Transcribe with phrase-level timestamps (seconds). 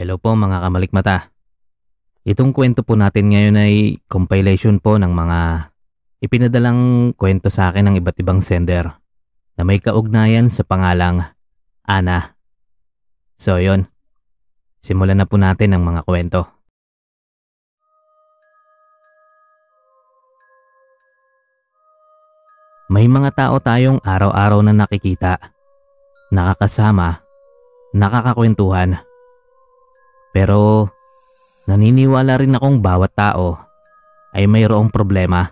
[0.00, 1.28] Hello po mga kamalikmata.
[2.24, 5.68] Itong kwento po natin ngayon ay compilation po ng mga
[6.24, 8.88] ipinadalang kwento sa akin ng iba't ibang sender
[9.60, 11.28] na may kaugnayan sa pangalang
[11.84, 12.32] Ana.
[13.36, 13.92] So yon,
[14.80, 16.48] simulan na po natin ang mga kwento.
[22.88, 25.52] May mga tao tayong araw-araw na nakikita,
[26.32, 27.20] nakakasama,
[27.92, 29.09] nakakakwentuhan.
[30.30, 30.90] Pero
[31.66, 33.58] naniniwala rin akong bawat tao
[34.34, 35.50] ay mayroong problema.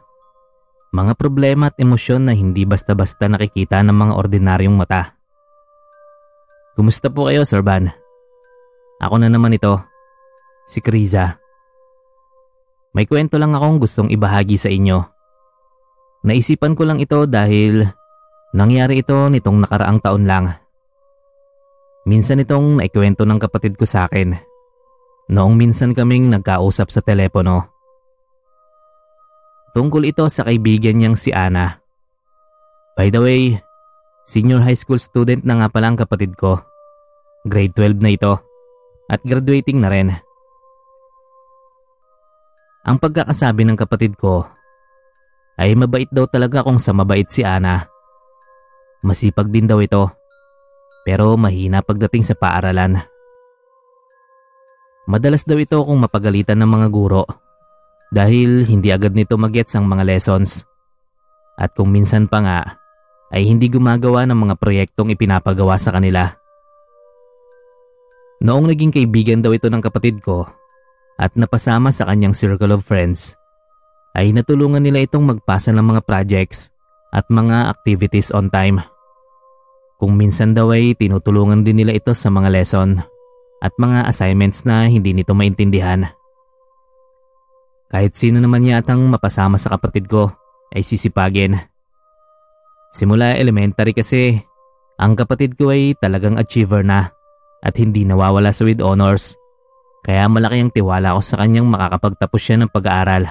[0.94, 5.18] Mga problema at emosyon na hindi basta-basta nakikita ng mga ordinaryong mata.
[6.78, 7.90] Kumusta po kayo, Sir Van?
[9.02, 9.82] Ako na naman ito,
[10.70, 11.36] si Kriza.
[12.94, 15.02] May kwento lang akong gustong ibahagi sa inyo.
[16.24, 17.84] Naisipan ko lang ito dahil
[18.56, 20.56] nangyari ito nitong nakaraang taon lang.
[22.08, 24.47] Minsan itong naikwento ng kapatid ko sa akin.
[25.28, 27.68] Noong minsan kaming nagkausap sa telepono.
[29.76, 31.84] Tungkol ito sa kaibigan niyang si Ana.
[32.96, 33.42] By the way,
[34.24, 36.64] senior high school student na nga pala ang kapatid ko.
[37.44, 38.32] Grade 12 na ito
[39.08, 40.08] at graduating na rin.
[42.88, 44.48] Ang pagkakasabi ng kapatid ko
[45.60, 47.84] ay mabait daw talaga kung sa mabait si Ana.
[49.04, 50.08] Masipag din daw ito
[51.04, 53.00] pero mahina pagdating sa paaralan.
[55.08, 57.24] Madalas daw ito kung mapagalitan ng mga guro
[58.12, 60.68] dahil hindi agad nito magets ang mga lessons.
[61.56, 62.60] At kung minsan pa nga
[63.32, 66.28] ay hindi gumagawa ng mga proyektong ipinapagawa sa kanila.
[68.44, 70.44] Noong naging kaibigan daw ito ng kapatid ko
[71.16, 73.32] at napasama sa kanyang circle of friends,
[74.12, 76.68] ay natulungan nila itong magpasa ng mga projects
[77.16, 78.78] at mga activities on time.
[79.96, 83.02] Kung minsan daw ay tinutulungan din nila ito sa mga lesson
[83.58, 86.06] at mga assignments na hindi nito maintindihan.
[87.88, 90.28] Kahit sino naman yatang mapasama sa kapatid ko
[90.76, 91.56] ay sisipagin.
[92.92, 94.36] Simula elementary kasi,
[95.00, 97.10] ang kapatid ko ay talagang achiever na
[97.64, 99.34] at hindi nawawala sa with honors.
[100.04, 103.24] Kaya malaki ang tiwala ko sa kanyang makakapagtapos siya ng pag-aaral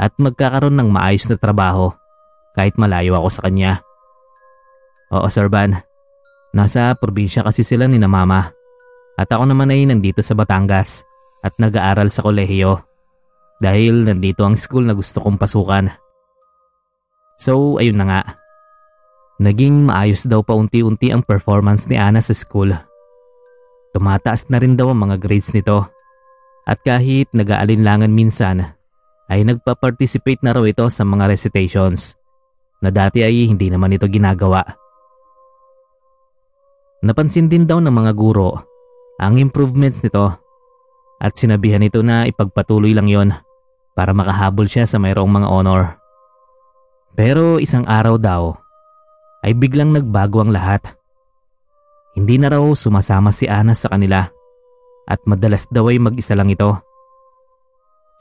[0.00, 1.92] at magkakaroon ng maayos na trabaho
[2.56, 3.84] kahit malayo ako sa kanya.
[5.12, 5.76] Oo Sir Van,
[6.56, 8.52] nasa probinsya kasi sila ni na mama
[9.20, 11.04] at ako naman ay nandito sa Batangas
[11.44, 12.80] at nag-aaral sa kolehiyo
[13.60, 15.92] dahil nandito ang school na gusto kong pasukan.
[17.36, 18.22] So ayun na nga,
[19.36, 22.72] naging maayos daw pa unti-unti ang performance ni Ana sa school.
[23.92, 25.84] Tumataas na rin daw ang mga grades nito
[26.64, 28.72] at kahit nag-aalinlangan minsan
[29.28, 32.16] ay nagpa-participate na raw ito sa mga recitations
[32.80, 34.64] na dati ay hindi naman ito ginagawa.
[37.04, 38.69] Napansin din daw ng mga guro
[39.20, 40.32] ang improvements nito
[41.20, 43.36] at sinabihan nito na ipagpatuloy lang yon
[43.92, 45.82] para makahabol siya sa mayroong mga honor.
[47.12, 48.56] Pero isang araw daw
[49.44, 50.80] ay biglang nagbago ang lahat.
[52.16, 54.24] Hindi na raw sumasama si Ana sa kanila
[55.04, 56.80] at madalas daw ay mag-isa lang ito.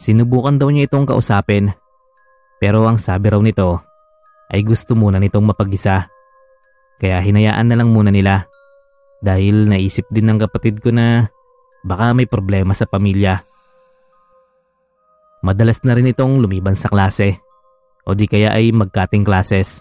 [0.03, 1.71] Sinubukan daw niya itong kausapin
[2.59, 3.79] pero ang sabi raw nito
[4.51, 6.11] ay gusto muna nitong mapag-isa.
[6.99, 8.43] Kaya hinayaan na lang muna nila
[9.19, 11.27] dahil naisip din ng kapatid ko na
[11.83, 13.43] baka may problema sa pamilya.
[15.39, 17.39] Madalas na rin itong lumiban sa klase
[18.03, 19.79] o di kaya ay magkating classes.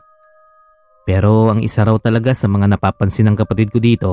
[1.09, 4.13] Pero ang isa raw talaga sa mga napapansin ng kapatid ko dito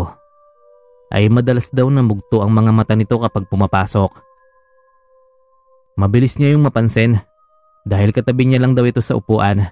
[1.11, 4.09] ay madalas daw na mugto ang mga mata nito kapag pumapasok.
[5.99, 7.21] Mabilis niya yung mapansin
[7.85, 9.69] dahil katabi niya lang daw ito sa upuan.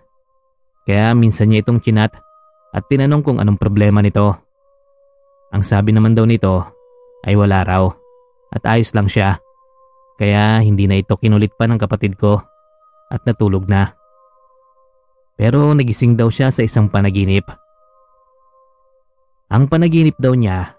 [0.86, 2.14] Kaya minsan niya itong chinat
[2.76, 4.36] at tinanong kung anong problema nito.
[5.54, 6.66] Ang sabi naman daw nito
[7.24, 7.86] ay wala raw
[8.50, 9.38] at ayos lang siya.
[10.18, 12.42] Kaya hindi na ito kinulit pa ng kapatid ko
[13.10, 13.94] at natulog na.
[15.38, 17.46] Pero nagising daw siya sa isang panaginip.
[19.54, 20.74] Ang panaginip daw niya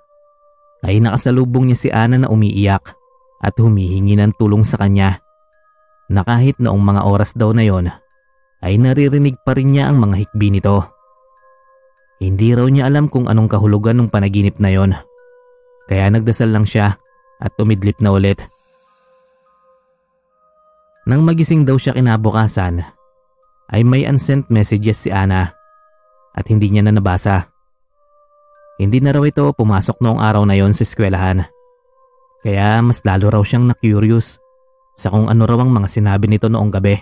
[0.83, 2.83] ay nakasalubong niya si Ana na umiiyak
[3.43, 5.23] at humihingi ng tulong sa kanya
[6.11, 7.89] na kahit noong mga oras daw na yon
[8.65, 10.94] ay naririnig pa rin niya ang mga hikbi nito.
[12.23, 14.93] Hindi raw niya alam kung anong kahulugan ng panaginip na yon.
[15.91, 16.97] Kaya nagdasal lang siya
[17.43, 18.41] at umidlip na ulit.
[21.05, 22.81] Nang magising daw siya kinabukasan,
[23.69, 25.53] ay may unsent messages si Ana
[26.33, 27.49] at hindi niya na nabasa.
[28.81, 31.47] Hindi na raw ito pumasok noong araw na yon sa eskwelahan.
[32.43, 34.41] Kaya mas lalo raw siyang na-curious
[34.99, 36.97] sa kung ano raw ang mga sinabi nito noong gabi.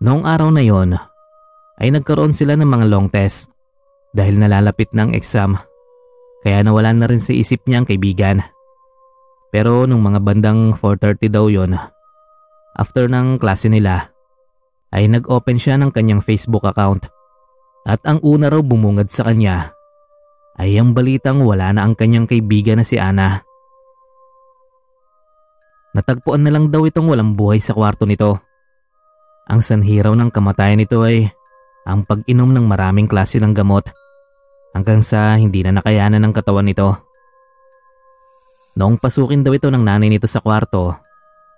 [0.00, 0.96] Noong araw na yon,
[1.80, 3.52] ay nagkaroon sila ng mga long test
[4.16, 5.60] dahil nalalapit ng exam.
[6.40, 8.38] Kaya nawala na rin sa isip niya ang kaibigan.
[9.52, 11.76] Pero nung mga bandang 4.30 daw yon,
[12.76, 14.12] after ng klase nila,
[14.94, 17.08] ay nag-open siya ng kanyang Facebook account.
[17.86, 19.76] At ang una raw bumungad sa kanya
[20.56, 23.44] ay ang balitang wala na ang kanyang kaibigan na si Ana.
[25.92, 28.36] Natagpuan na lang daw itong walang buhay sa kwarto nito.
[29.46, 31.30] Ang sanhiraw ng kamatayan nito ay
[31.86, 33.86] ang pag-inom ng maraming klase ng gamot
[34.74, 36.98] hanggang sa hindi na nakayanan ng katawan nito.
[38.76, 40.92] Noong pasukin daw ito ng nanay nito sa kwarto,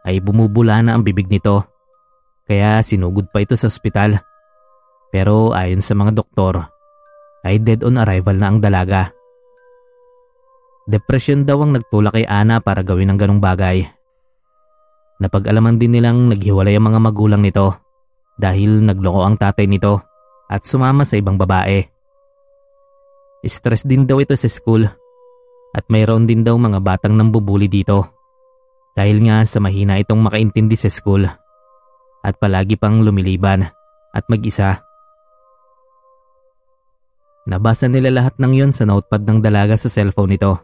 [0.07, 1.67] ay bumubula na ang bibig nito.
[2.47, 4.23] Kaya sinugod pa ito sa ospital.
[5.11, 6.63] Pero ayon sa mga doktor,
[7.43, 9.11] ay dead on arrival na ang dalaga.
[10.87, 13.85] Depression daw ang nagtulak kay Ana para gawin ang ganong bagay.
[15.19, 17.75] Napag-alaman din nilang naghiwalay ang mga magulang nito
[18.39, 20.08] dahil nagloko ang tatay nito
[20.49, 21.85] at sumama sa ibang babae.
[23.45, 24.83] Stress din daw ito sa school
[25.73, 28.09] at mayroon din daw mga batang nambubuli dito.
[28.99, 31.23] Dahil nga sa mahina itong makaintindi sa school
[32.25, 33.63] at palagi pang lumiliban
[34.11, 34.83] at mag-isa.
[37.49, 40.61] Nabasa nila lahat ng yon sa notepad ng dalaga sa cellphone nito.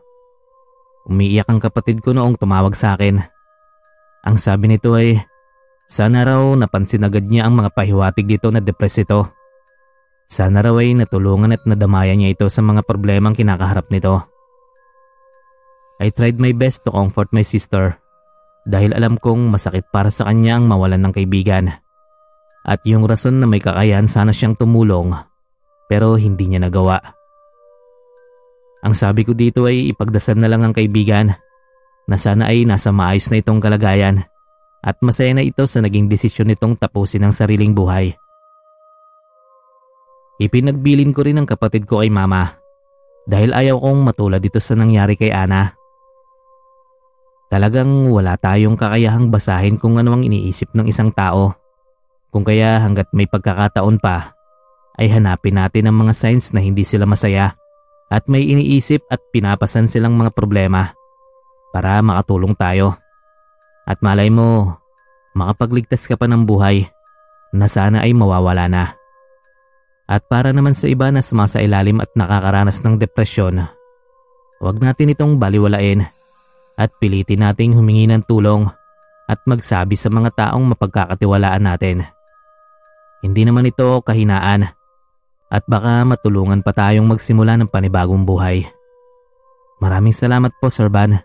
[1.08, 3.22] Umiiyak ang kapatid ko noong tumawag sa akin.
[4.24, 5.20] Ang sabi nito ay,
[5.88, 9.43] sana raw napansin agad niya ang mga pahiwatig dito na depress ito.
[10.28, 14.24] Sana raw ay natulungan at nadamayan niya ito sa mga problemang kinakaharap nito.
[16.02, 17.94] I tried my best to comfort my sister
[18.66, 21.70] dahil alam kong masakit para sa kanya ang mawalan ng kaibigan.
[22.64, 25.12] At yung rason na may kakayahan sana siyang tumulong
[25.86, 26.98] pero hindi niya nagawa.
[28.84, 31.32] Ang sabi ko dito ay ipagdasal na lang ang kaibigan
[32.04, 34.24] na sana ay nasa maayos na itong kalagayan
[34.84, 38.12] at masaya na ito sa naging desisyon nitong tapusin ang sariling buhay.
[40.42, 42.58] Ipinagbilin ko rin ang kapatid ko kay mama
[43.24, 45.72] dahil ayaw kong matulad dito sa nangyari kay Ana.
[47.48, 51.54] Talagang wala tayong kakayahang basahin kung ano ang iniisip ng isang tao.
[52.34, 54.34] Kung kaya hanggat may pagkakataon pa,
[54.98, 57.54] ay hanapin natin ang mga signs na hindi sila masaya
[58.10, 60.94] at may iniisip at pinapasan silang mga problema
[61.70, 62.98] para makatulong tayo.
[63.86, 64.78] At malay mo,
[65.38, 66.90] makapagligtas ka pa ng buhay
[67.54, 68.98] na sana ay mawawala na.
[70.04, 73.64] At para naman sa iba na sumasailalim at nakakaranas ng depresyon,
[74.60, 76.04] huwag natin itong baliwalain
[76.76, 78.68] at pilitin nating humingi ng tulong
[79.24, 82.04] at magsabi sa mga taong mapagkakatiwalaan natin.
[83.24, 84.68] Hindi naman ito kahinaan
[85.48, 88.68] at baka matulungan pa tayong magsimula ng panibagong buhay.
[89.80, 91.16] Maraming salamat po Sir Van.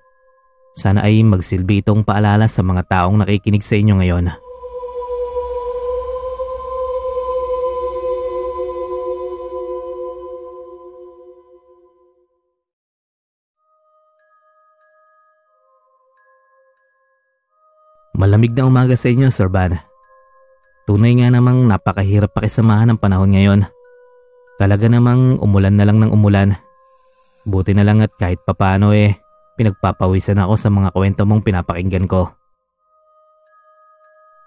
[0.80, 4.32] Sana ay magsilbi itong paalala sa mga taong nakikinig sa inyo ngayon.
[18.20, 19.80] Malamig na umaga sa inyo, Sir Van.
[20.84, 23.64] Tunay nga namang napakahirap pakisamahan ng panahon ngayon.
[24.60, 26.52] Talaga namang umulan na lang ng umulan.
[27.48, 29.16] Buti na lang at kahit papano eh,
[29.56, 32.28] pinagpapawisan ako sa mga kwento mong pinapakinggan ko.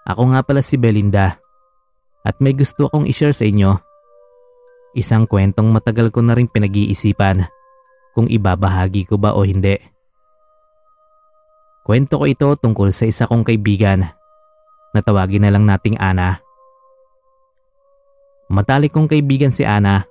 [0.05, 1.41] Ako nga pala si Belinda
[2.21, 3.73] at may gusto akong ishare sa inyo.
[4.93, 7.49] Isang kwentong matagal ko na rin pinag-iisipan
[8.13, 9.92] kung ibabahagi ko ba o hindi.
[11.83, 14.07] Kwento ko ito tungkol sa isa kong kaibigan
[14.95, 16.39] na tawagin na lang nating Ana.
[18.47, 20.07] Matalik kong kaibigan si Ana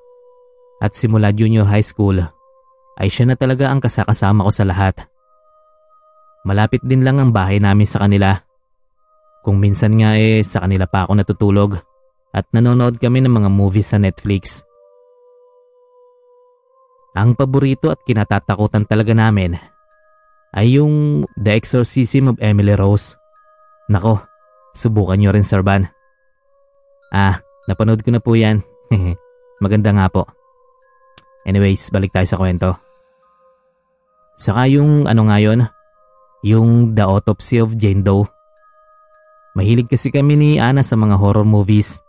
[0.84, 2.20] at simula junior high school
[3.00, 5.00] ay siya na talaga ang kasakasama ko sa lahat.
[6.44, 8.36] Malapit din lang ang bahay namin sa kanila.
[9.40, 11.80] Kung minsan nga eh sa kanila pa ako natutulog
[12.36, 14.60] at nanonood kami ng mga movies sa Netflix.
[17.16, 19.71] Ang paborito at kinatatakutan talaga namin
[20.52, 23.16] ay yung The Exorcism of Emily Rose.
[23.88, 24.20] Nako,
[24.76, 25.88] subukan nyo rin Sir Van.
[27.12, 28.60] Ah, napanood ko na po yan.
[29.64, 30.28] Maganda nga po.
[31.48, 32.76] Anyways, balik tayo sa kwento.
[34.38, 35.66] Saka yung ano nga yun,
[36.42, 38.26] yung The Autopsy of Jane Doe.
[39.52, 42.00] Mahilig kasi kami ni Ana sa mga horror movies.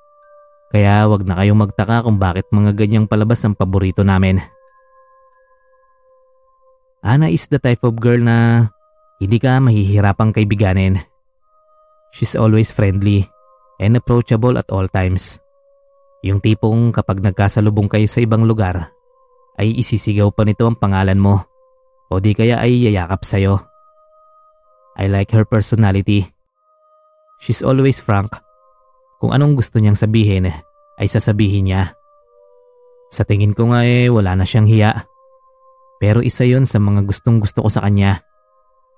[0.74, 4.42] Kaya wag na kayong magtaka kung bakit mga ganyang palabas ang paborito namin.
[7.04, 8.72] Ana is the type of girl na
[9.20, 11.04] hindi ka mahihirapang kaibiganin.
[12.16, 13.28] She's always friendly
[13.84, 15.44] and approachable at all times.
[16.24, 18.96] Yung tipong kapag nagkasalubong kayo sa ibang lugar,
[19.60, 21.44] ay isisigaw pa nito ang pangalan mo
[22.08, 23.60] o di kaya ay yayakap sa'yo.
[24.96, 26.30] I like her personality.
[27.44, 28.32] She's always frank.
[29.20, 30.48] Kung anong gusto niyang sabihin
[30.96, 32.00] ay sasabihin niya.
[33.12, 35.04] Sa tingin ko nga eh wala na siyang hiya.
[36.04, 38.20] Pero isa yon sa mga gustong gusto ko sa kanya.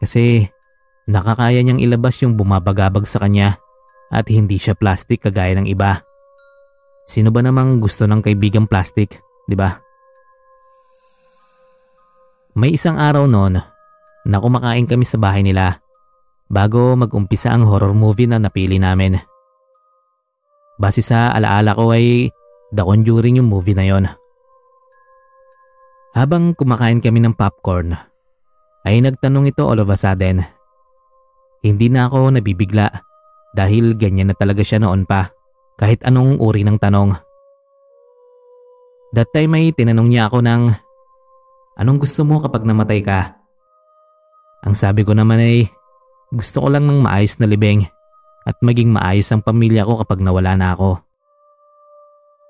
[0.01, 0.41] Kasi
[1.05, 3.61] nakakaya niyang ilabas yung bumabagabag sa kanya
[4.09, 6.01] at hindi siya plastic kagaya ng iba.
[7.05, 9.77] Sino ba namang gusto ng kaibigang plastic, di ba?
[12.57, 13.61] May isang araw noon
[14.25, 15.77] na kumakain kami sa bahay nila
[16.49, 19.21] bago mag-umpisa ang horror movie na napili namin.
[20.81, 22.33] Base sa alaala ko ay
[22.73, 24.09] The Conjuring yung movie na yon.
[26.15, 27.91] Habang kumakain kami ng popcorn,
[28.87, 30.47] ay nagtanong ito all of a sudden.
[31.59, 32.87] Hindi na ako nabibigla
[33.51, 35.27] dahil ganyan na talaga siya noon pa
[35.75, 37.19] kahit anong uri ng tanong.
[39.11, 40.63] That time ay tinanong niya ako ng
[41.83, 43.35] anong gusto mo kapag namatay ka?
[44.63, 45.67] Ang sabi ko naman ay
[46.31, 47.83] gusto ko lang ng maayos na libing
[48.47, 50.95] at maging maayos ang pamilya ko kapag nawala na ako.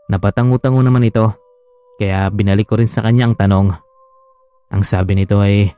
[0.05, 1.44] Napatango-tango naman ito
[1.95, 3.67] kaya binalik ko rin sa kanya ang tanong.
[4.71, 5.71] Ang sabi nito ay,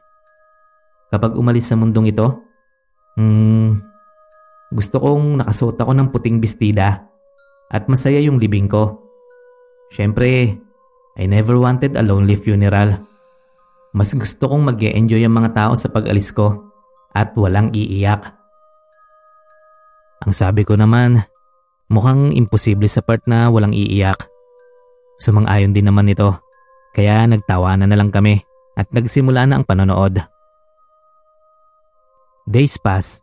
[1.08, 2.28] Kapag umalis sa mundong ito,
[3.16, 3.80] hmm,
[4.76, 7.08] gusto kong nakasuot ako ng puting bestida
[7.72, 9.00] at masaya yung libing ko.
[9.88, 10.60] Siyempre,
[11.16, 13.00] I never wanted a lonely funeral.
[13.96, 16.76] Mas gusto kong mag enjoy ang mga tao sa pag-alis ko
[17.16, 18.28] at walang iiyak.
[20.28, 21.24] Ang sabi ko naman,
[21.88, 24.28] mukhang imposible sa part na walang iiyak.
[25.18, 26.30] Sumang-ayon din naman ito,
[26.94, 28.42] kaya nagtawanan na lang kami
[28.78, 30.22] at nagsimula na ang panonood.
[32.46, 33.20] Days pass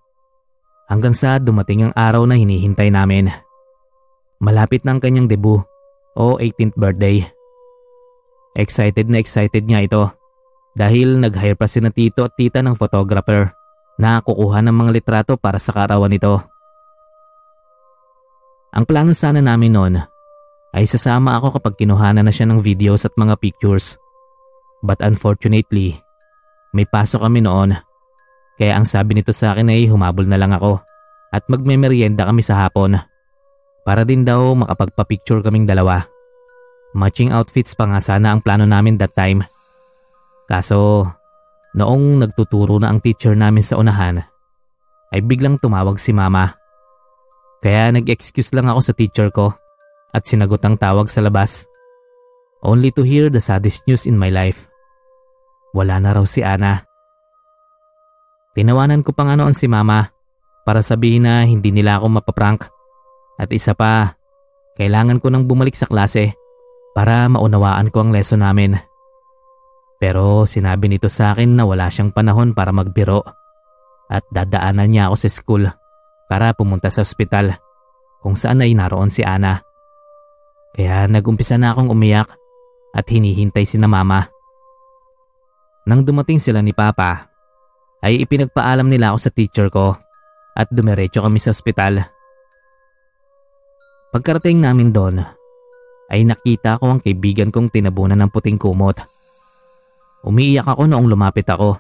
[0.90, 3.30] hanggang sa dumating ang araw na hinihintay namin.
[4.42, 5.62] Malapit na ang kanyang debut
[6.18, 7.22] o 18th birthday.
[8.58, 10.02] Excited na excited niya ito
[10.74, 13.54] dahil nag-hire pa si na tito at tita ng photographer
[13.98, 16.42] na kukuha ng mga litrato para sa karawan nito.
[18.74, 20.13] Ang plano sana namin noon
[20.74, 23.94] ay sasama ako kapag kinuhanan na siya ng videos at mga pictures.
[24.82, 26.02] But unfortunately,
[26.74, 27.78] may pasok kami noon.
[28.58, 30.82] Kaya ang sabi nito sa akin ay humabol na lang ako
[31.30, 32.98] at magmemeryenda kami sa hapon.
[33.86, 36.02] Para din daw makapagpa-picture kaming dalawa.
[36.94, 39.46] Matching outfits pa nga sana ang plano namin that time.
[40.50, 41.06] Kaso,
[41.74, 44.22] noong nagtuturo na ang teacher namin sa unahan,
[45.10, 46.54] ay biglang tumawag si mama.
[47.62, 49.63] Kaya nag-excuse lang ako sa teacher ko
[50.14, 51.66] at sinagot ang tawag sa labas.
[52.62, 54.70] Only to hear the saddest news in my life.
[55.74, 56.86] Wala na raw si Ana.
[58.54, 60.14] Tinawanan ko pa nga noon si mama
[60.62, 62.62] para sabihin na hindi nila ako mapaprank.
[63.34, 64.14] At isa pa,
[64.78, 66.38] kailangan ko nang bumalik sa klase
[66.94, 68.78] para maunawaan ko ang lesson namin.
[69.98, 73.26] Pero sinabi nito sa akin na wala siyang panahon para magbiro
[74.06, 75.64] at dadaanan niya ako sa school
[76.30, 77.58] para pumunta sa ospital
[78.22, 79.73] kung saan ay naroon si Ana.
[80.74, 82.34] Kaya nagumpisa na akong umiyak
[82.90, 84.26] at hinihintay si na mama.
[85.86, 87.30] Nang dumating sila ni Papa,
[88.02, 89.94] ay ipinagpaalam nila ako sa teacher ko
[90.58, 92.02] at dumiretso kami sa ospital.
[94.10, 95.22] Pagkarating namin doon,
[96.10, 99.02] ay nakita ko ang kaibigan kong tinabunan ng puting kumot.
[100.24, 101.76] Umiiyak ako noong lumapit ako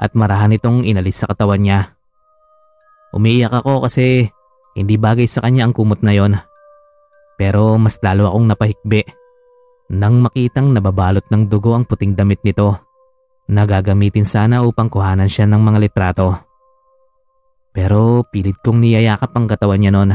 [0.00, 1.92] at marahan itong inalis sa katawan niya.
[3.12, 4.30] Umiiyak ako kasi
[4.74, 6.34] hindi bagay sa kanya ang kumot na yon.
[7.40, 9.00] Pero mas lalo akong napahikbi
[9.96, 12.76] nang makitang nababalot ng dugo ang puting damit nito
[13.48, 16.36] na gagamitin sana upang kuhanan siya ng mga litrato.
[17.72, 20.12] Pero pilit kong niyayakap ang katawan niya noon.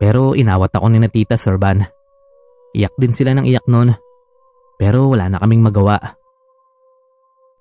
[0.00, 1.84] Pero inawat ako ni na tita Sorban.
[2.72, 3.92] Iyak din sila ng iyak noon.
[4.80, 6.00] Pero wala na kaming magawa.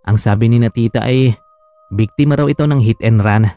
[0.08, 1.36] Ang sabi ni na tita ay
[1.92, 3.52] biktima raw ito ng hit and run.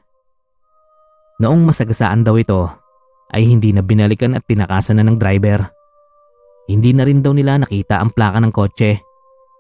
[1.38, 2.83] Noong masagasaan daw ito
[3.34, 5.66] ay hindi na binalikan at tinakasan na ng driver.
[6.70, 9.02] Hindi na rin daw nila nakita ang plaka ng kotse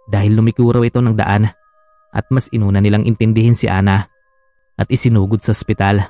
[0.06, 1.50] dahil lumiko raw ito ng daan
[2.14, 4.06] at mas inuna nilang intindihin si Ana
[4.78, 6.06] at isinugod sa ospital.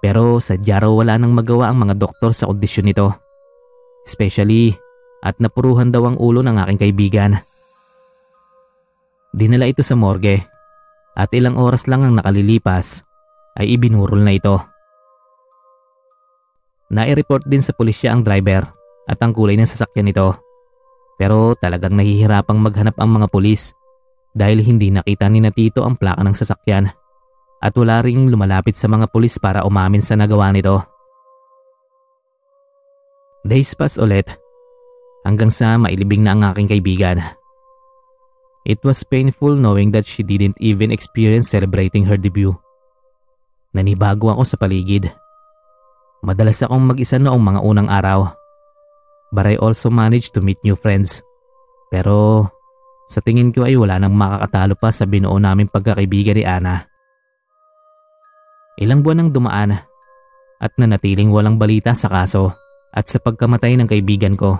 [0.00, 3.12] Pero sadya raw wala nang magawa ang mga doktor sa kondisyon nito.
[4.04, 4.72] Especially
[5.24, 7.40] at napuruhan daw ang ulo ng aking kaibigan.
[9.32, 10.44] Dinala ito sa morgue
[11.14, 13.00] at ilang oras lang ang nakalilipas
[13.56, 14.73] ay ibinurol na ito.
[16.92, 18.68] Nai-report din sa pulisya ang driver
[19.08, 20.36] at ang kulay ng sasakyan nito.
[21.16, 23.72] Pero talagang nahihirapang maghanap ang mga pulis
[24.34, 26.90] dahil hindi nakita ni Natito ang plaka ng sasakyan
[27.64, 30.82] at wala ring lumalapit sa mga pulis para umamin sa nagawa nito.
[33.44, 34.28] Days pass ulit
[35.24, 37.20] hanggang sa mailibing na ang aking kaibigan.
[38.64, 42.56] It was painful knowing that she didn't even experience celebrating her debut.
[43.76, 45.12] Nanibago ako sa paligid
[46.24, 48.32] Madalas akong mag-isa noong mga unang araw.
[49.28, 51.20] But I also managed to meet new friends.
[51.92, 52.48] Pero
[53.04, 56.88] Sa tingin ko ay wala nang makakatalo pa sa binuo naming pagkakaibigan ni Ana.
[58.80, 59.76] Ilang buwan ang dumaan
[60.58, 62.50] at nanatiling walang balita sa kaso
[62.90, 64.56] at sa pagkamatay ng kaibigan ko.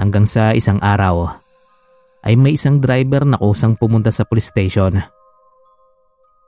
[0.00, 1.28] Hanggang sa isang araw
[2.24, 4.96] ay may isang driver na kusang pumunta sa police station.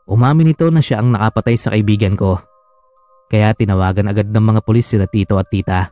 [0.08, 2.40] Umamin ito na siya ang nakapatay sa kaibigan ko.
[3.32, 5.88] Kaya tinawagan agad ng mga pulis sila tito at tita,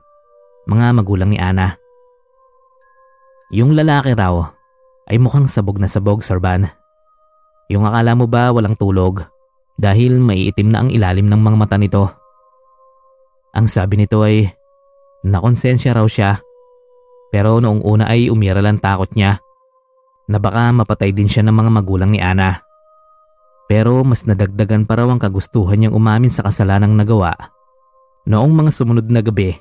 [0.68, 1.72] mga magulang ni Ana.
[3.48, 4.44] Yung lalaki raw
[5.08, 6.68] ay mukhang sabog na sabog, Sir Van.
[7.72, 9.24] Yung akala mo ba walang tulog
[9.80, 12.04] dahil maiitim na ang ilalim ng mga mata nito.
[13.56, 14.44] Ang sabi nito ay
[15.24, 16.44] nakonsensya raw siya
[17.32, 19.40] pero noong una ay umira lang takot niya
[20.28, 22.69] na baka mapatay din siya ng mga magulang ni Ana.
[23.70, 27.38] Pero mas nadagdagan pa raw ang kagustuhan niyang umamin sa kasalanang nagawa.
[28.26, 29.54] Noong mga sumunod na gabi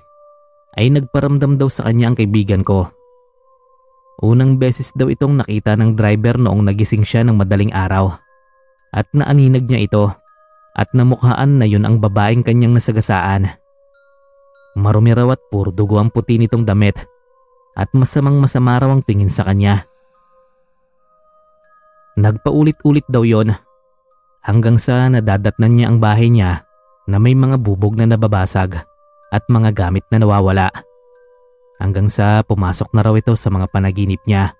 [0.81, 2.89] ay nagparamdam daw sa kanya ang kaibigan ko.
[4.25, 8.17] Unang beses daw itong nakita ng driver noong nagising siya ng madaling araw
[8.97, 10.05] at naaninag niya ito
[10.73, 13.45] at namukhaan na yun ang babaeng kanyang nasagasaan.
[14.73, 16.97] Marumi raw at puro dugo ang puti nitong damit
[17.77, 19.85] at masamang masama raw ang tingin sa kanya.
[22.17, 23.53] Nagpaulit-ulit daw yon
[24.43, 26.63] hanggang sa nadadatnan niya ang bahay niya
[27.09, 28.79] na may mga bubog na nababasag
[29.29, 30.69] at mga gamit na nawawala.
[31.79, 34.53] Hanggang sa pumasok na raw ito sa mga panaginip niya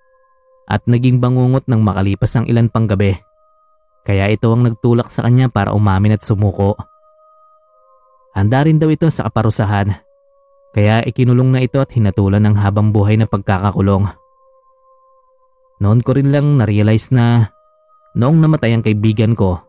[0.69, 3.17] at naging bangungot ng makalipas ang ilan pang gabi.
[4.07, 6.79] Kaya ito ang nagtulak sa kanya para umamin at sumuko.
[8.33, 10.09] Handa rin daw ito sa kaparusahan
[10.69, 14.05] kaya ikinulong na ito at hinatulan ng habang buhay na pagkakakulong.
[15.81, 17.50] Noon ko rin lang na-realize na
[18.13, 19.69] noong namatay ang kaibigan ko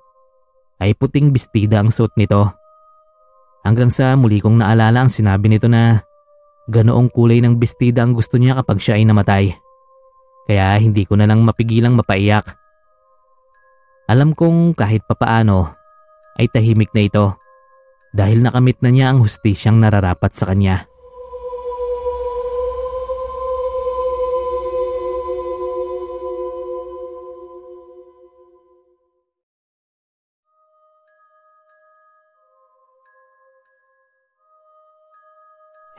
[0.80, 2.48] ay puting bestida ang suot nito.
[3.62, 6.00] Hanggang sa muli kong naalala ang sinabi nito na
[6.66, 9.44] ganoong kulay ng bestida ang gusto niya kapag siya ay namatay.
[10.50, 12.58] Kaya hindi ko na lang mapigilang mapaiyak.
[14.10, 15.70] Alam kong kahit papaano
[16.34, 17.26] ay tahimik na ito
[18.10, 20.89] dahil nakamit na niya ang hustisyang nararapat sa kanya.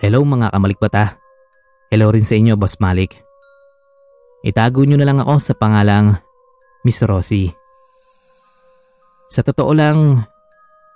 [0.02, 1.22] Hello mga kamalikbata.
[1.94, 3.22] Hello rin sa inyo, Boss Malik.
[4.42, 6.18] Itago nyo na lang ako sa pangalang
[6.82, 7.54] Miss Rosie.
[9.30, 10.26] Sa totoo lang,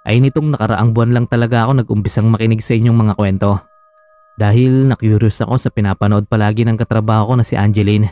[0.10, 3.62] ay nitong nakaraang buwan lang talaga ako nag-umpisang makinig sa inyong mga kwento.
[4.42, 8.10] Dahil na-curious ako sa pinapanood palagi ng katrabaho ko na si Angeline.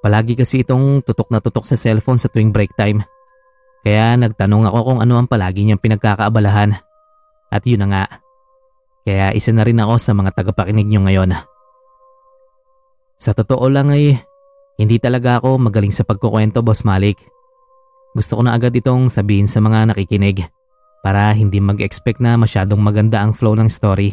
[0.00, 3.04] Palagi kasi itong tutok na tutok sa cellphone sa tuwing break time.
[3.84, 6.80] Kaya nagtanong ako kung ano ang palagi niyang pinagkakaabalahan.
[7.52, 8.04] At yun na nga,
[9.08, 11.32] kaya isa na rin ako sa mga tagapakinig nyo ngayon.
[13.16, 14.20] Sa totoo lang ay
[14.76, 17.16] hindi talaga ako magaling sa pagkukwento, Boss Malik.
[18.12, 20.44] Gusto ko na agad itong sabihin sa mga nakikinig
[21.00, 24.12] para hindi mag-expect na masyadong maganda ang flow ng story.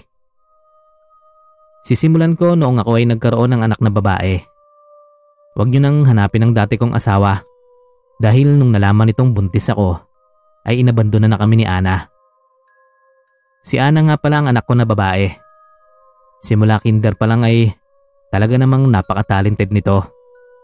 [1.83, 4.47] Sisimulan ko noong ako ay nagkaroon ng anak na babae.
[5.59, 7.43] Huwag nyo nang hanapin ang dati kong asawa
[8.23, 9.99] dahil nung nalaman itong buntis ako
[10.63, 12.14] ay inabandona na kami ni Ana.
[13.65, 15.33] Si Ana nga pala ang anak ko na babae.
[16.45, 17.73] Simula kinder pa lang ay
[18.29, 20.05] talaga namang napaka-talented nito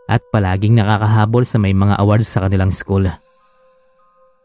[0.06, 3.10] at palaging nakakahabol sa may mga awards sa kanilang school.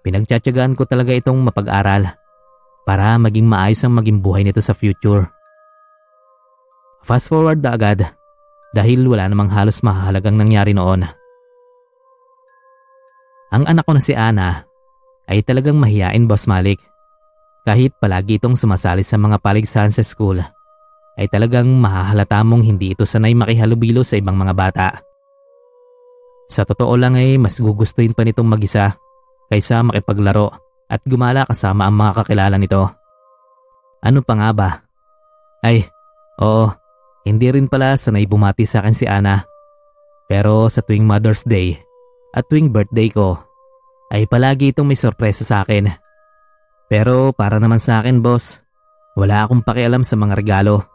[0.01, 2.17] Pinagtsatsagaan ko talaga itong mapag-aral
[2.89, 5.29] para maging maayos ang maging buhay nito sa future.
[7.05, 8.09] Fast forward na agad
[8.73, 11.05] dahil wala namang halos mahalagang nangyari noon.
[13.53, 14.65] Ang anak ko na si Ana
[15.29, 16.81] ay talagang mahiyain Boss Malik
[17.67, 20.39] kahit palagi itong sumasali sa mga paligsahan sa school,
[21.19, 24.89] ay talagang mahahalata mong hindi ito sanay makihalubilo sa ibang mga bata.
[26.47, 28.95] Sa totoo lang ay mas gugustuhin pa nitong mag-isa
[29.51, 30.55] kaysa makipaglaro
[30.87, 32.87] at gumala kasama ang mga kakilala nito.
[33.99, 34.71] Ano pa nga ba?
[35.67, 35.91] Ay,
[36.39, 36.71] oo,
[37.27, 39.43] hindi rin pala sanay bumati sa akin si Ana.
[40.31, 41.75] Pero sa tuwing Mother's Day
[42.31, 43.43] at tuwing birthday ko,
[44.15, 46.06] ay palagi itong may sorpresa sa akin
[46.87, 48.63] pero para naman sa akin boss,
[49.19, 50.87] wala akong pakialam sa mga regalo.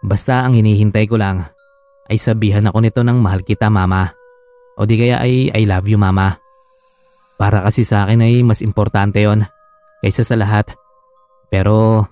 [0.00, 1.44] Basta ang hinihintay ko lang
[2.08, 4.14] ay sabihan ako nito ng mahal kita mama.
[4.78, 6.40] O di kaya ay I love you mama.
[7.36, 9.44] Para kasi sa akin ay mas importante yon
[10.00, 10.72] kaysa sa lahat.
[11.52, 12.06] Pero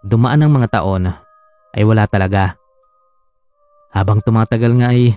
[0.00, 1.12] dumaan ang mga taon
[1.76, 2.56] ay wala talaga.
[3.92, 5.12] Habang tumatagal nga ay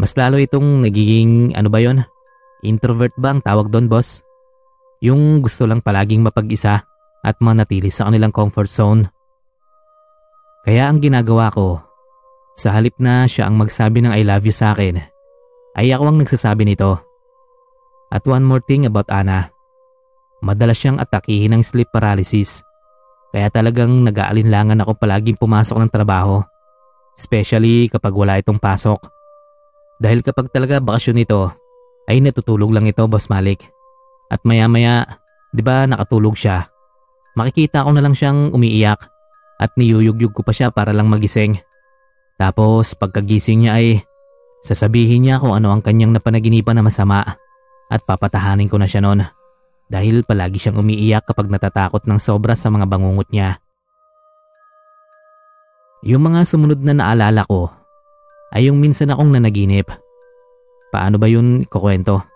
[0.00, 2.02] mas lalo itong nagiging ano ba yon?
[2.64, 4.24] Introvert ba ang tawag doon boss?
[5.02, 6.86] Yung gusto lang palaging mapag-isa
[7.22, 9.10] at manatili sa kanilang comfort zone.
[10.62, 11.82] Kaya ang ginagawa ko,
[12.54, 15.02] sa halip na siya ang magsabi ng I love you sa akin,
[15.74, 17.02] ay ako ang nagsasabi nito.
[18.12, 19.50] At one more thing about Ana.
[20.44, 22.60] Madalas siyang atakihin ng sleep paralysis.
[23.32, 26.44] Kaya talagang nag-aalinlangan ako palaging pumasok ng trabaho.
[27.16, 29.00] Especially kapag wala itong pasok.
[29.96, 31.48] Dahil kapag talaga bakasyon ito,
[32.04, 33.71] ay natutulog lang ito, Boss Malik.
[34.32, 35.04] At maya maya,
[35.52, 36.64] di ba nakatulog siya?
[37.36, 39.12] Makikita ko na lang siyang umiiyak
[39.60, 41.60] at niyuyugyug ko pa siya para lang magising.
[42.40, 44.00] Tapos pagkagising niya ay
[44.64, 47.20] sasabihin niya kung ano ang kanyang napanaginipan na masama
[47.92, 49.20] at papatahanin ko na siya noon
[49.92, 53.60] dahil palagi siyang umiiyak kapag natatakot ng sobra sa mga bangungot niya.
[56.08, 57.68] Yung mga sumunod na naalala ko
[58.56, 59.92] ay yung minsan akong nanaginip.
[60.88, 62.31] Paano ba yun ikukwento?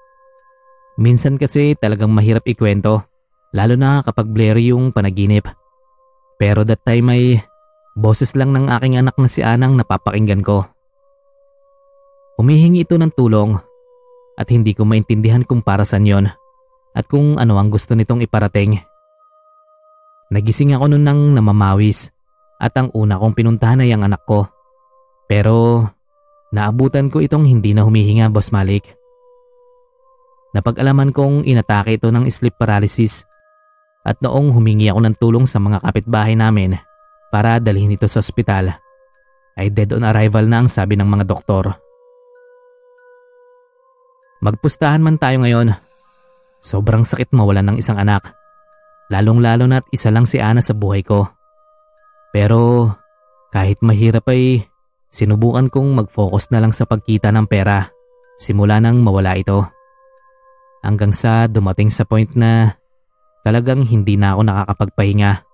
[0.96, 3.04] Minsan kasi talagang mahirap ikwento
[3.52, 5.48] lalo na kapag blurry yung panaginip.
[6.36, 7.40] Pero that time ay
[7.96, 10.68] boses lang ng aking anak na si Anang napapakinggan ko.
[12.36, 13.56] Humihingi ito ng tulong
[14.36, 16.28] at hindi ko maintindihan kung para saan yon
[16.92, 18.80] at kung ano ang gusto nitong iparating.
[20.32, 22.12] Nagising ako noon nang namamawis
[22.56, 24.48] at ang una kong pinuntahan ay ang anak ko.
[25.28, 25.84] Pero
[26.52, 28.95] naabutan ko itong hindi na humihinga, Boss Malik.
[30.56, 33.28] Napag-alaman kong inatake ito ng sleep paralysis
[34.08, 36.80] at noong humingi ako ng tulong sa mga kapitbahay namin
[37.28, 38.72] para dalhin ito sa ospital,
[39.60, 41.76] ay dead on arrival na ang sabi ng mga doktor.
[44.40, 45.76] Magpustahan man tayo ngayon,
[46.64, 48.32] sobrang sakit mawalan ng isang anak.
[49.12, 51.28] Lalong lalo na't isa lang si Ana sa buhay ko.
[52.32, 52.88] Pero
[53.52, 54.64] kahit mahirap ay
[55.12, 57.92] sinubukan kong mag-focus na lang sa pagkita ng pera
[58.40, 59.75] simula nang mawala ito.
[60.86, 62.78] Hanggang sa dumating sa point na
[63.46, 65.46] Talagang hindi na ako nakakapagpahinga.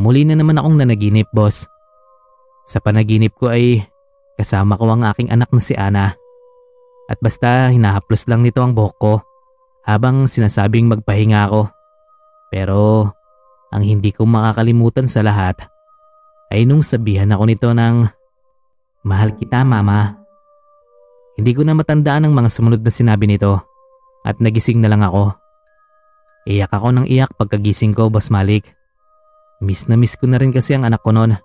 [0.00, 1.68] Muli na naman akong nanaginip, boss.
[2.64, 3.84] Sa panaginip ko ay
[4.40, 6.16] kasama ko ang aking anak na si Ana.
[7.12, 9.14] At basta hinahaplos lang nito ang buhok ko
[9.84, 11.68] habang sinasabing magpahinga ako.
[12.48, 13.12] Pero
[13.68, 15.60] ang hindi ko makakalimutan sa lahat
[16.56, 18.08] ay nung sabihan ako nito ng
[19.06, 20.18] Mahal kita mama.
[21.38, 23.75] Hindi ko na matandaan ang mga sumunod na sinabi nito
[24.26, 25.30] at nagising na lang ako.
[26.50, 28.66] Iyak ako ng iyak pagkagising ko, Boss Malik.
[29.62, 31.38] Miss na miss ko na rin kasi ang anak ko noon.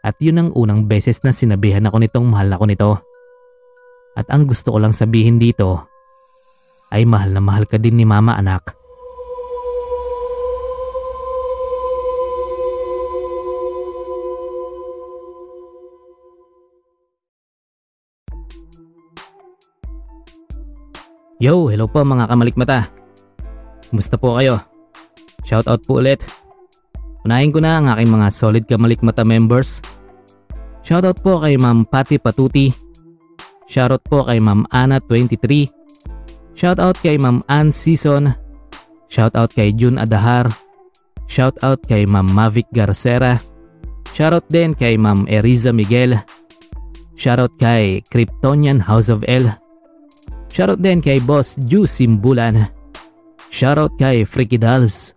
[0.00, 2.90] At yun ang unang beses na sinabihan ako nitong mahal ako nito.
[4.16, 5.84] At ang gusto ko lang sabihin dito
[6.88, 8.77] ay mahal na mahal ka din ni mama anak.
[21.38, 22.90] Yo, hello po mga kamalikmata.
[23.86, 24.58] Kumusta po kayo?
[25.46, 26.18] Shoutout po ulit.
[27.22, 29.78] Unahin ko na ang aking mga solid kamalik mata members.
[30.82, 32.74] Shoutout po kay Ma'am Pati Patuti.
[33.70, 36.58] Shoutout po kay Ma'am Ana 23.
[36.58, 38.34] Shoutout kay Ma'am Ann Season.
[39.06, 40.50] Shoutout kay Jun Adahar.
[41.30, 43.38] Shoutout kay Ma'am Mavic Garcera.
[44.10, 46.18] Shoutout din kay Ma'am Eriza Miguel.
[47.14, 49.67] Shoutout kay Kryptonian House of L.
[50.58, 52.66] Shoutout din kay Boss Ju Simbulan.
[53.54, 55.14] Shoutout kay Freaky Dolls.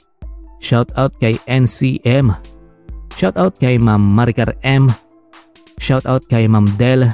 [0.61, 2.29] Shoutout kay NCM.
[3.17, 4.93] Shoutout kay Ma'am Maricar M.
[5.81, 7.09] Shoutout kay Ma'am Del.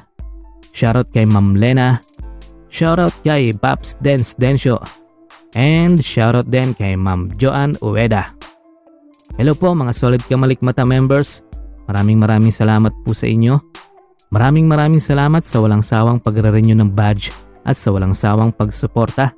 [0.76, 2.04] Shoutout kay Ma'am Lena.
[2.68, 4.84] Shoutout kay Paps Dance Densyo.
[5.56, 8.36] And shoutout din kay Ma'am Joanne Ueda.
[9.40, 11.40] Hello po mga solid kamalik mata members.
[11.88, 13.56] Maraming maraming salamat po sa inyo.
[14.36, 19.36] Maraming maraming salamat sa walang sawang pagre-renew ng badge at sa walang sawang pagsuporta.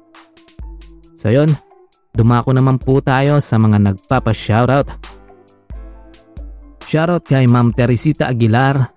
[1.17, 1.57] So yun,
[2.19, 4.91] Dumako naman po tayo sa mga nagpapa-shoutout.
[6.89, 8.91] Shoutout kay Ma'am Teresita Aguilar.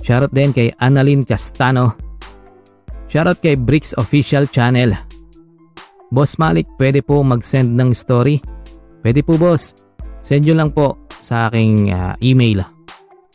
[0.00, 1.94] Shoutout din kay Annalyn Castano.
[3.06, 4.96] Shoutout kay Bricks Official Channel.
[6.08, 8.40] Boss Malik, pwede po mag-send ng story?
[9.04, 9.86] Pwede po boss.
[10.24, 12.66] Send nyo lang po sa aking uh, email.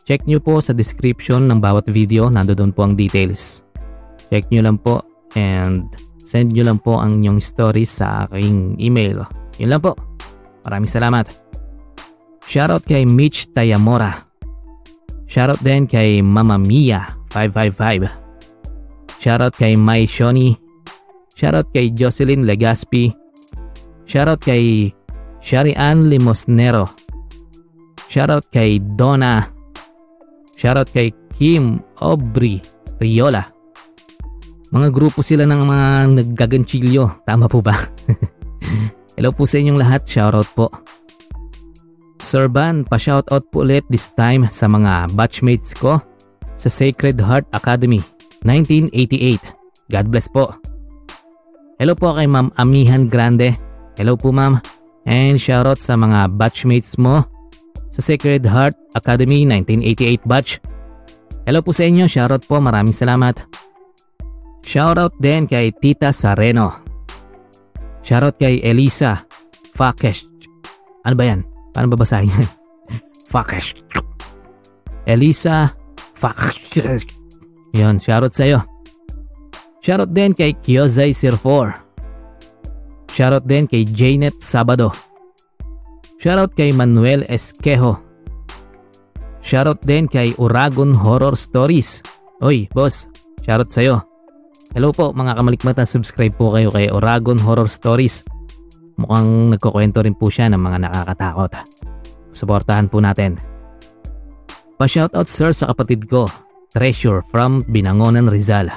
[0.03, 3.70] Check nyo po sa description ng bawat video, nandoon po ang details.
[4.31, 5.03] Check nyo lang po
[5.35, 9.19] and send nyo lang po ang inyong stories sa aking email.
[9.59, 9.99] Yun lang po.
[10.63, 11.27] Maraming salamat.
[12.47, 14.15] Shoutout kay Mitch Tayamora.
[15.27, 18.07] Shoutout din kay Mama Mia 555.
[19.19, 20.55] Shoutout kay Mai Shoni.
[21.35, 23.11] Shoutout kay Jocelyn Legaspi.
[24.07, 24.95] Shoutout kay
[25.43, 26.87] Sharian Limosnero.
[28.07, 29.47] Shoutout kay Donna.
[30.55, 32.63] Shoutout kay Kim Aubrey
[32.99, 33.60] Riola.
[34.71, 35.79] Mga grupo sila ng mga
[36.15, 37.27] naggaganchilyo.
[37.27, 37.75] Tama po ba?
[39.19, 40.07] Hello po sa inyong lahat.
[40.07, 40.71] Shoutout po.
[42.23, 45.99] Sir Ban, pa-shoutout po ulit this time sa mga batchmates ko
[46.55, 47.99] sa Sacred Heart Academy.
[48.47, 49.43] 1988.
[49.91, 50.55] God bless po.
[51.75, 53.51] Hello po kay Ma'am Amihan Grande.
[53.99, 54.63] Hello po ma'am.
[55.03, 57.27] And shoutout sa mga batchmates mo
[57.91, 60.63] sa Sacred Heart Academy 1988 batch.
[61.43, 62.07] Hello po sa inyo.
[62.07, 62.63] Shoutout po.
[62.63, 63.35] Maraming salamat.
[64.61, 66.71] Shoutout din kay Tita Sareno.
[68.05, 69.25] Shoutout kay Elisa
[69.75, 70.25] Fakesh.
[71.05, 71.41] Ano ba yan?
[71.73, 72.49] Paano babasahin yan?
[73.31, 73.73] Fakesh.
[75.09, 75.73] Elisa
[76.13, 77.09] Fakesh.
[77.73, 78.61] Yun, shoutout sa'yo.
[79.81, 81.73] Shoutout din kay Kyozay Sir4.
[83.11, 84.93] Shoutout din kay Janet Sabado.
[86.21, 87.97] Shoutout kay Manuel Esquejo.
[89.41, 92.05] Shoutout din kay Uragon Horror Stories.
[92.45, 93.09] Oy, boss,
[93.41, 94.10] shoutout sa'yo.
[94.71, 98.23] Hello po mga kamalikmata, subscribe po kayo kay Uragon Horror Stories.
[98.95, 101.51] Mukhang nagkukwento rin po siya ng mga nakakatakot.
[102.31, 103.35] Suportahan po natin.
[104.79, 106.31] Pa-shoutout sir sa kapatid ko,
[106.71, 108.71] Treasure from Binangonan Rizal.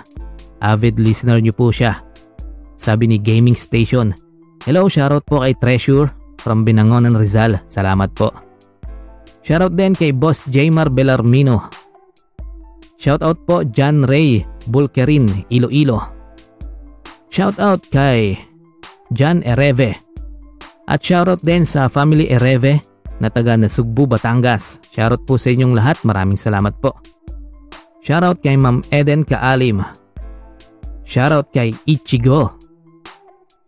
[0.59, 2.03] Avid listener niyo po siya.
[2.75, 4.11] Sabi ni Gaming Station.
[4.67, 6.11] Hello, shoutout po kay Treasure
[6.43, 7.63] from Binangonan Rizal.
[7.71, 8.35] Salamat po.
[9.47, 11.84] Shoutout din kay Boss Jaymar Belarmino.
[12.99, 16.01] Shoutout po John Ray Bulkerin, Iloilo.
[17.29, 18.39] Shoutout kay
[19.11, 19.99] John Ereve.
[20.85, 22.79] At shoutout din sa Family Ereve
[23.19, 24.79] na taga Nasugbu, Batangas.
[24.93, 25.99] Shoutout po sa inyong lahat.
[26.07, 26.95] Maraming salamat po.
[28.05, 29.81] Shoutout kay Ma'am Eden Kaalim.
[31.05, 32.55] Shoutout kay Ichigo.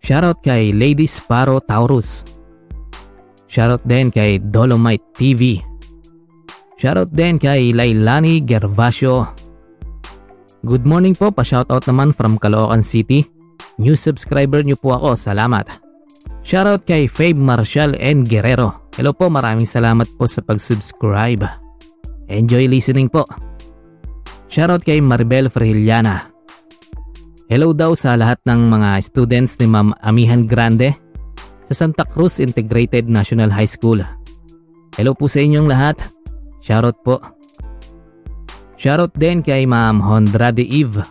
[0.05, 2.23] Shoutout kay Lady Sparrow Taurus.
[3.49, 5.59] Shoutout din kay Dolomite TV.
[6.77, 9.25] Shoutout din kay Lailani Gervasio.
[10.61, 13.25] Good morning po, pa-shoutout naman from Caloocan City.
[13.81, 15.73] New subscriber niyo po ako, salamat.
[16.45, 18.93] Shoutout kay Fabe Marshall and Guerrero.
[18.93, 21.49] Hello po, maraming salamat po sa pag-subscribe.
[22.29, 23.25] Enjoy listening po.
[24.53, 26.29] Shoutout kay Maribel Frihiliana.
[27.49, 30.93] Hello daw sa lahat ng mga students ni Ma'am Amihan Grande
[31.73, 34.05] sa Santa Cruz Integrated National High School.
[34.93, 36.16] Hello po sa inyong lahat.
[36.67, 37.23] Shoutout po.
[38.75, 41.07] Shoutout din kay Ma'am Hondrade Eve.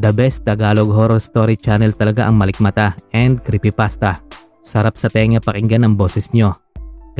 [0.00, 4.24] The best Tagalog horror story channel talaga ang Malikmata and Creepypasta.
[4.64, 6.56] Sarap sa tenga pakinggan ang boses nyo.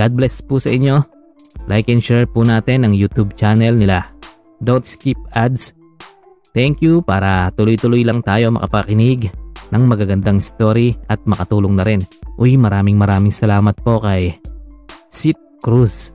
[0.00, 1.04] God bless po sa inyo.
[1.68, 4.08] Like and share po natin ang YouTube channel nila.
[4.64, 5.76] Don't skip ads
[6.50, 9.30] Thank you para tuloy-tuloy lang tayo makapakinig
[9.70, 12.02] ng magagandang story at makatulong na rin.
[12.42, 14.34] Uy, maraming maraming salamat po kay
[15.14, 16.10] Sit Cruz.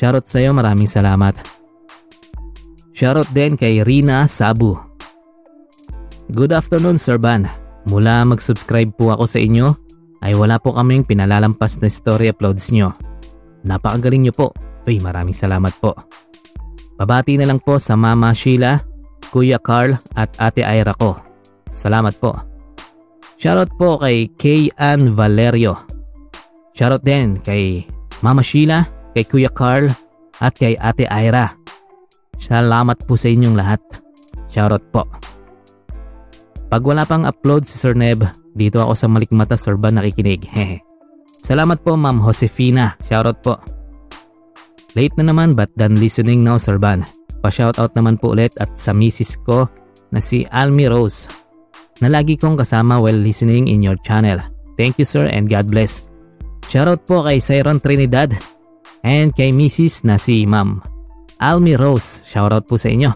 [0.00, 1.36] Shoutout sa iyo, maraming salamat.
[2.96, 4.72] Shoutout din kay Rina Sabu.
[6.32, 7.44] Good afternoon, Sir Ban.
[7.84, 9.76] Mula mag-subscribe po ako sa inyo,
[10.24, 12.96] ay wala po kaming pinalalampas na story uploads nyo.
[13.60, 14.56] Napakagaling nyo po.
[14.88, 15.92] Uy, maraming salamat po.
[16.96, 18.80] Babati na lang po sa Mama Sheila,
[19.28, 21.12] Kuya Carl at Ate Ira ko.
[21.76, 22.32] Salamat po.
[23.36, 25.76] Shoutout po kay Kay Ann Valerio.
[26.72, 27.84] Shoutout din kay
[28.24, 29.90] Mama Sheila, kay Kuya Carl
[30.40, 31.52] at kay Ate Ira.
[32.40, 33.80] Salamat po sa inyong lahat.
[34.48, 35.04] Shoutout po.
[36.70, 40.46] Pag wala pang upload si Sir Neb, dito ako sa Malikmata Sorba nakikinig.
[40.48, 40.80] Hehe.
[41.48, 42.96] Salamat po Ma'am Josefina.
[43.04, 43.54] Shoutout po.
[44.98, 47.06] Late na naman but done listening now Sir Ban.
[47.40, 49.66] Pa-shoutout naman po ulit at sa misis ko
[50.10, 51.30] na si Almi Rose
[52.02, 54.40] na lagi kong kasama while listening in your channel.
[54.76, 56.02] Thank you sir and God bless.
[56.68, 58.34] Shoutout po kay Siron Trinidad
[59.04, 60.80] and kay misis na si Ma'am
[61.40, 62.20] Almi Rose.
[62.28, 63.10] Shoutout po sa inyo.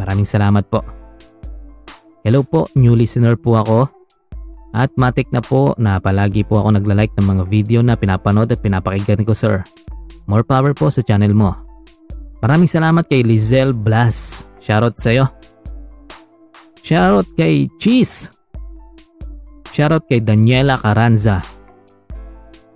[0.00, 0.80] Maraming salamat po.
[2.24, 3.78] Hello po, new listener po ako.
[4.76, 8.60] At matik na po na palagi po ako nagla-like ng mga video na pinapanood at
[8.60, 9.60] pinapakinggan ko sir.
[10.26, 11.54] More power po sa channel mo.
[12.44, 14.44] Maraming salamat kay Lizelle Blas.
[14.60, 15.30] Shoutout sa'yo.
[16.82, 18.28] Shoutout kay Cheese.
[19.72, 21.40] Shoutout kay Daniela Caranza.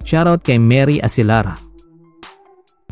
[0.05, 1.70] Shoutout kay Mary Asilar.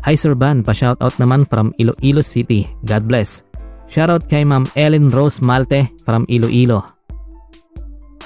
[0.07, 2.63] Hi Sir Ban, pa-shoutout naman from Iloilo City.
[2.87, 3.43] God bless.
[3.91, 6.87] Shoutout kay Ma'am Ellen Rose Malte from Iloilo.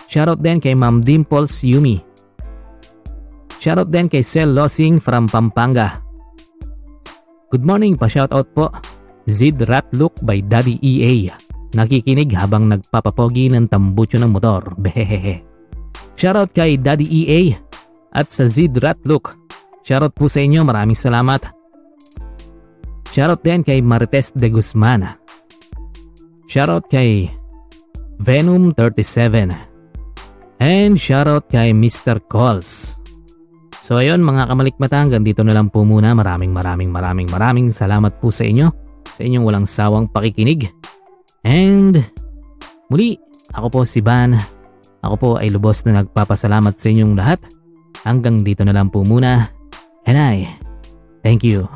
[0.05, 1.97] Shoutout din kay Ma'am Dimples Yumi.
[3.57, 6.03] Shoutout din kay Sel Losing from Pampanga.
[7.49, 8.69] Good morning pa shoutout po.
[9.25, 11.31] Zid Ratlook by Daddy EA.
[11.73, 14.77] Nakikinig habang nagpapapogi ng tambucho ng motor.
[14.77, 15.41] Behehehe.
[16.19, 17.55] Shoutout kay Daddy EA
[18.13, 19.33] at sa Zid Ratlook.
[19.81, 20.62] Shoutout po sa inyo.
[20.62, 21.62] Maraming salamat.
[23.13, 25.06] Shoutout din kay Marites de Guzman.
[26.49, 27.30] Shoutout kay
[28.17, 29.54] Venom 37.
[30.58, 32.17] And shoutout kay Mr.
[32.26, 32.97] Calls.
[33.86, 36.17] So ayun mga kamalikmata hanggang dito na lang po muna.
[36.17, 38.73] Maraming maraming maraming maraming salamat po sa inyo
[39.06, 40.73] sa inyong walang sawang pakikinig.
[41.45, 42.02] And
[42.89, 43.21] muli,
[43.54, 44.41] ako po si Van.
[45.06, 47.45] Ako po ay lubos na nagpapasalamat sa inyong lahat.
[48.02, 49.54] Hanggang dito na lang po muna.
[50.10, 50.49] And I
[51.21, 51.69] thank you.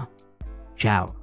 [0.79, 1.16] Ciao.